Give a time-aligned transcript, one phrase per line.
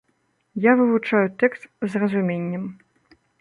[0.63, 2.65] Я вывучаю тэкст з разуменнем.